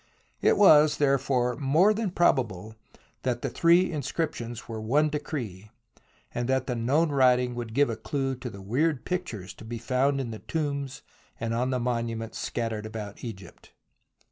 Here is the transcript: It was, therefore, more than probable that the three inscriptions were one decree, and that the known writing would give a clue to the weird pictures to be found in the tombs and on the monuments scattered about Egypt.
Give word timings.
It 0.41 0.57
was, 0.57 0.97
therefore, 0.97 1.55
more 1.57 1.93
than 1.93 2.09
probable 2.09 2.75
that 3.21 3.43
the 3.43 3.51
three 3.51 3.91
inscriptions 3.91 4.67
were 4.67 4.81
one 4.81 5.09
decree, 5.09 5.69
and 6.33 6.49
that 6.49 6.65
the 6.65 6.75
known 6.75 7.09
writing 7.11 7.53
would 7.53 7.75
give 7.75 7.91
a 7.91 7.95
clue 7.95 8.33
to 8.37 8.49
the 8.49 8.63
weird 8.63 9.05
pictures 9.05 9.53
to 9.53 9.63
be 9.63 9.77
found 9.77 10.19
in 10.19 10.31
the 10.31 10.39
tombs 10.39 11.03
and 11.39 11.53
on 11.53 11.69
the 11.69 11.79
monuments 11.79 12.39
scattered 12.39 12.87
about 12.87 13.23
Egypt. 13.23 13.73